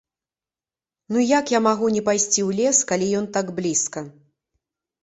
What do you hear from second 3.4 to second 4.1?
блізка?